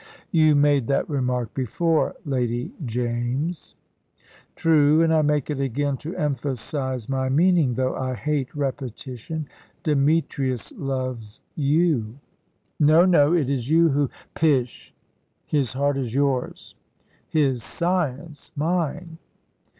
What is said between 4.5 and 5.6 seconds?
"True, and I make it